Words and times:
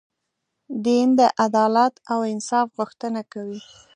دین 0.85 1.07
د 1.19 1.21
عدالت 1.45 1.93
او 2.11 2.19
انصاف 2.31 2.67
غوښتنه 2.77 3.21
کوي. 3.33 3.59